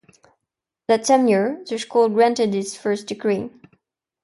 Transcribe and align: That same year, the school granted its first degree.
That 0.87 1.05
same 1.05 1.27
year, 1.27 1.63
the 1.67 1.77
school 1.77 2.09
granted 2.09 2.55
its 2.55 2.75
first 2.75 3.05
degree. 3.05 3.51